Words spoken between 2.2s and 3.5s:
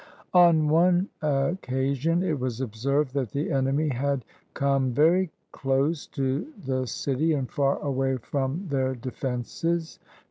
it was observed that